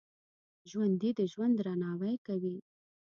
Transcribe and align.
ژوندي 0.69 1.11
د 1.19 1.21
ژوند 1.31 1.53
درناوی 1.57 2.15
کوي 2.27 2.55